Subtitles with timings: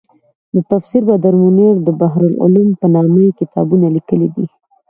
[0.53, 4.45] د تفسیر بدرمنیر او بحرالعلوم په نامه یې کتابونه لیکلي دي.